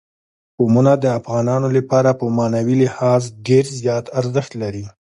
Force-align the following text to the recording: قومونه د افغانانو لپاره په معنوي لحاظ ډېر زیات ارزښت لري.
قومونه 0.57 0.91
د 1.03 1.05
افغانانو 1.19 1.67
لپاره 1.77 2.09
په 2.19 2.25
معنوي 2.37 2.75
لحاظ 2.83 3.21
ډېر 3.47 3.65
زیات 3.81 4.05
ارزښت 4.19 4.51
لري. 4.61 4.85